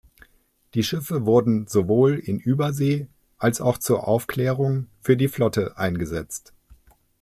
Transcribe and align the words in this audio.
Diese 0.73 0.87
Schiffe 0.87 1.27
wurden 1.27 1.67
sowohl 1.67 2.17
in 2.17 2.39
Übersee 2.39 3.05
als 3.37 3.61
auch 3.61 3.77
zur 3.77 4.07
Aufklärung 4.07 4.87
für 4.99 5.15
die 5.15 5.27
Flotte 5.27 5.77
eingesetzt. 5.77 6.53